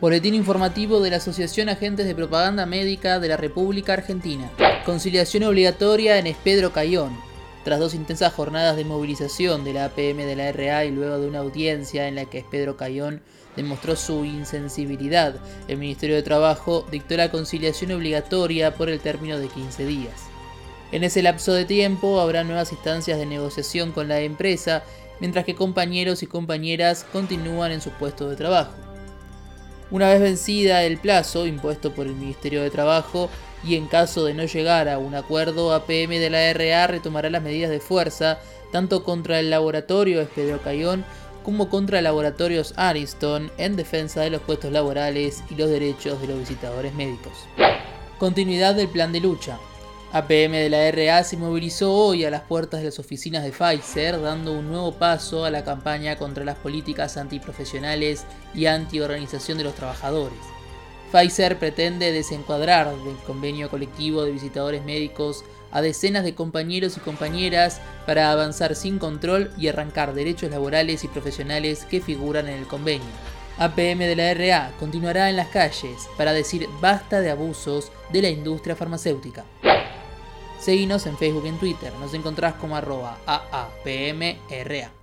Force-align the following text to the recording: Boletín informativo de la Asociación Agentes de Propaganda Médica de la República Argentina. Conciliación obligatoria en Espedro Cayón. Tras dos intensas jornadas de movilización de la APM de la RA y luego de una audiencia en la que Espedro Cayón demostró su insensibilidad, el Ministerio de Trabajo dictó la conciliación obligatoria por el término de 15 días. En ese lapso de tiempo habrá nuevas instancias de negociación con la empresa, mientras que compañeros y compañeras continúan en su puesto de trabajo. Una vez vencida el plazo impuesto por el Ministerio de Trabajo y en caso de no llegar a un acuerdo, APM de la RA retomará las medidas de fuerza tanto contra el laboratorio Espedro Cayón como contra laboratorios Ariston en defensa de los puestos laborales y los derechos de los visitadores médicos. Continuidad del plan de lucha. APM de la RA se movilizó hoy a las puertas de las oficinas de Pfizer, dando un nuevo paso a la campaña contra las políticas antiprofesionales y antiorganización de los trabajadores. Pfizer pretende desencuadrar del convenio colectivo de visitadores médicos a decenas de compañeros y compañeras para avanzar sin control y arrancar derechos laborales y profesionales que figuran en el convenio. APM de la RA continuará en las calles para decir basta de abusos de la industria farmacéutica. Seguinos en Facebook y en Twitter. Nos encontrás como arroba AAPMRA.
Boletín 0.00 0.34
informativo 0.34 1.00
de 1.00 1.10
la 1.10 1.16
Asociación 1.16 1.68
Agentes 1.68 2.06
de 2.06 2.14
Propaganda 2.14 2.66
Médica 2.66 3.18
de 3.18 3.26
la 3.26 3.36
República 3.36 3.94
Argentina. 3.94 4.48
Conciliación 4.84 5.42
obligatoria 5.42 6.18
en 6.18 6.28
Espedro 6.28 6.72
Cayón. 6.72 7.18
Tras 7.64 7.80
dos 7.80 7.94
intensas 7.94 8.32
jornadas 8.32 8.76
de 8.76 8.84
movilización 8.84 9.64
de 9.64 9.72
la 9.72 9.86
APM 9.86 10.18
de 10.18 10.36
la 10.36 10.52
RA 10.52 10.84
y 10.84 10.92
luego 10.92 11.18
de 11.18 11.26
una 11.26 11.40
audiencia 11.40 12.06
en 12.06 12.14
la 12.14 12.26
que 12.26 12.38
Espedro 12.38 12.76
Cayón 12.76 13.22
demostró 13.56 13.96
su 13.96 14.24
insensibilidad, 14.24 15.34
el 15.66 15.78
Ministerio 15.78 16.14
de 16.14 16.22
Trabajo 16.22 16.86
dictó 16.92 17.16
la 17.16 17.32
conciliación 17.32 17.90
obligatoria 17.90 18.76
por 18.76 18.90
el 18.90 19.00
término 19.00 19.40
de 19.40 19.48
15 19.48 19.84
días. 19.84 20.14
En 20.92 21.02
ese 21.02 21.22
lapso 21.22 21.54
de 21.54 21.64
tiempo 21.64 22.20
habrá 22.20 22.44
nuevas 22.44 22.70
instancias 22.70 23.18
de 23.18 23.26
negociación 23.26 23.90
con 23.90 24.06
la 24.06 24.20
empresa, 24.20 24.84
mientras 25.18 25.44
que 25.44 25.56
compañeros 25.56 26.22
y 26.22 26.28
compañeras 26.28 27.04
continúan 27.12 27.72
en 27.72 27.80
su 27.80 27.90
puesto 27.90 28.28
de 28.28 28.36
trabajo. 28.36 28.87
Una 29.90 30.08
vez 30.08 30.20
vencida 30.20 30.84
el 30.84 30.98
plazo 30.98 31.46
impuesto 31.46 31.94
por 31.94 32.06
el 32.06 32.14
Ministerio 32.14 32.62
de 32.62 32.70
Trabajo 32.70 33.30
y 33.64 33.76
en 33.76 33.86
caso 33.86 34.24
de 34.24 34.34
no 34.34 34.44
llegar 34.44 34.88
a 34.88 34.98
un 34.98 35.14
acuerdo, 35.14 35.72
APM 35.72 36.10
de 36.10 36.28
la 36.28 36.52
RA 36.52 36.86
retomará 36.86 37.30
las 37.30 37.42
medidas 37.42 37.70
de 37.70 37.80
fuerza 37.80 38.38
tanto 38.70 39.02
contra 39.02 39.40
el 39.40 39.48
laboratorio 39.48 40.20
Espedro 40.20 40.60
Cayón 40.60 41.04
como 41.42 41.70
contra 41.70 42.02
laboratorios 42.02 42.74
Ariston 42.76 43.50
en 43.56 43.76
defensa 43.76 44.20
de 44.20 44.28
los 44.28 44.42
puestos 44.42 44.70
laborales 44.70 45.42
y 45.50 45.54
los 45.54 45.70
derechos 45.70 46.20
de 46.20 46.28
los 46.28 46.38
visitadores 46.38 46.92
médicos. 46.92 47.32
Continuidad 48.18 48.74
del 48.74 48.88
plan 48.88 49.12
de 49.12 49.20
lucha. 49.20 49.58
APM 50.10 50.52
de 50.52 50.70
la 50.70 50.90
RA 50.90 51.22
se 51.22 51.36
movilizó 51.36 51.92
hoy 51.92 52.24
a 52.24 52.30
las 52.30 52.40
puertas 52.40 52.80
de 52.80 52.86
las 52.86 52.98
oficinas 52.98 53.44
de 53.44 53.52
Pfizer, 53.52 54.18
dando 54.22 54.54
un 54.54 54.68
nuevo 54.68 54.92
paso 54.92 55.44
a 55.44 55.50
la 55.50 55.64
campaña 55.64 56.16
contra 56.16 56.46
las 56.46 56.56
políticas 56.56 57.18
antiprofesionales 57.18 58.24
y 58.54 58.64
antiorganización 58.64 59.58
de 59.58 59.64
los 59.64 59.74
trabajadores. 59.74 60.38
Pfizer 61.12 61.58
pretende 61.58 62.10
desencuadrar 62.10 62.86
del 63.04 63.16
convenio 63.26 63.68
colectivo 63.68 64.24
de 64.24 64.32
visitadores 64.32 64.82
médicos 64.82 65.44
a 65.72 65.82
decenas 65.82 66.24
de 66.24 66.34
compañeros 66.34 66.96
y 66.96 67.00
compañeras 67.00 67.82
para 68.06 68.32
avanzar 68.32 68.76
sin 68.76 68.98
control 68.98 69.50
y 69.58 69.68
arrancar 69.68 70.14
derechos 70.14 70.50
laborales 70.50 71.04
y 71.04 71.08
profesionales 71.08 71.84
que 71.84 72.00
figuran 72.00 72.48
en 72.48 72.58
el 72.58 72.66
convenio. 72.66 73.08
APM 73.58 73.98
de 73.98 74.16
la 74.16 74.32
RA 74.32 74.72
continuará 74.78 75.28
en 75.28 75.36
las 75.36 75.48
calles 75.48 76.08
para 76.16 76.32
decir 76.32 76.66
basta 76.80 77.20
de 77.20 77.30
abusos 77.30 77.90
de 78.12 78.22
la 78.22 78.30
industria 78.30 78.76
farmacéutica. 78.76 79.44
Seguinos 80.58 81.06
en 81.06 81.16
Facebook 81.16 81.44
y 81.44 81.48
en 81.48 81.58
Twitter. 81.58 81.92
Nos 82.00 82.14
encontrás 82.14 82.54
como 82.54 82.76
arroba 82.76 83.18
AAPMRA. 83.26 84.97